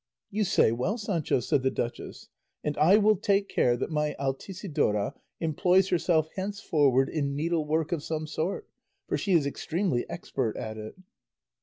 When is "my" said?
3.91-4.15